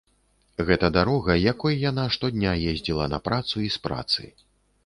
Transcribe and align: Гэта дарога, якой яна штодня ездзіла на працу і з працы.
Гэта 0.69 0.89
дарога, 0.95 1.35
якой 1.51 1.77
яна 1.89 2.07
штодня 2.15 2.57
ездзіла 2.73 3.05
на 3.15 3.23
працу 3.29 3.55
і 3.69 3.71
з 3.77 3.83
працы. 3.89 4.21